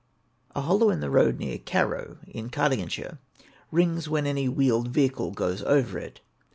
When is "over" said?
5.61-5.99